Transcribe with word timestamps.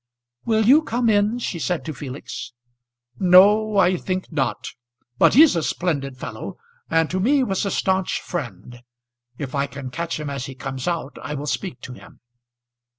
"Will 0.45 0.65
you 0.65 0.81
come 0.81 1.09
in?" 1.11 1.37
she 1.37 1.59
said 1.59 1.85
to 1.85 1.93
Felix. 1.93 2.53
"No, 3.19 3.77
I 3.77 3.97
think 3.97 4.31
not. 4.31 4.69
But 5.19 5.35
he's 5.35 5.55
a 5.55 5.61
splendid 5.61 6.17
fellow, 6.17 6.57
and 6.89 7.07
to 7.11 7.19
me 7.19 7.43
was 7.43 7.67
a 7.67 7.69
stanch 7.69 8.19
friend. 8.19 8.81
If 9.37 9.53
I 9.53 9.67
can 9.67 9.91
catch 9.91 10.19
him 10.19 10.27
as 10.27 10.47
he 10.47 10.55
comes 10.55 10.87
out 10.87 11.17
I 11.21 11.35
will 11.35 11.45
speak 11.45 11.81
to 11.81 11.93
him." 11.93 12.19